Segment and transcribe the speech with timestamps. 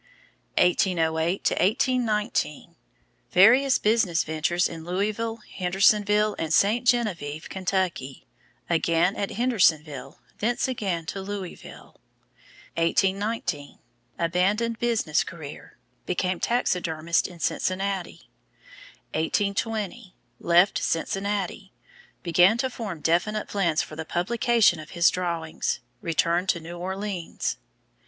[0.57, 2.73] 1808 1819
[3.31, 6.87] Various business ventures in Louisville, Hendersonville, and St.
[6.87, 8.25] Geneviève, Kentucky,
[8.67, 11.99] again at Hendersonville, thence again to Louisville.
[12.77, 13.77] 1819
[14.17, 15.77] Abandoned business career.
[16.07, 18.21] Became taxidermist in Cincinnati.
[19.13, 21.73] 1820 Left Cincinnati.
[22.23, 25.79] Began to form definite plans for the publication of his drawings.
[26.01, 27.57] Returned to New Orleans.